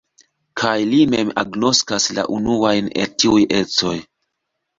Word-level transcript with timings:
Kaj 0.61 0.71
li 0.93 1.01
mem 1.13 1.29
agnoskas 1.41 2.07
la 2.21 2.25
unuajn 2.39 2.91
el 3.03 3.13
tiuj 3.25 3.45
ecoj. 3.61 3.95